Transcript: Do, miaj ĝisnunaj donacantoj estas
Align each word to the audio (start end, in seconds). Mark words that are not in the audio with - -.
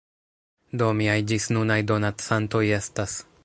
Do, 0.81 0.87
miaj 1.01 1.19
ĝisnunaj 1.33 1.79
donacantoj 1.93 2.67
estas 2.83 3.19